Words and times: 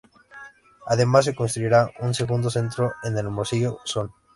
Además 0.87 1.25
se 1.25 1.35
construirá 1.35 1.91
un 1.99 2.15
segundo 2.15 2.49
centro 2.49 2.91
en 3.03 3.19
Hermosillo, 3.19 3.77
Son. 3.83 4.11